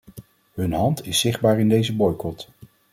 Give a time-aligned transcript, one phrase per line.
[0.53, 2.49] Hun hand is zichtbaar in deze boycot.